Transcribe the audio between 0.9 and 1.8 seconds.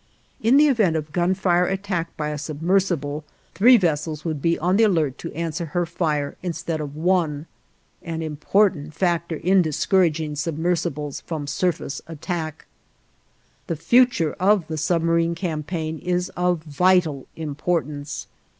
of gunfire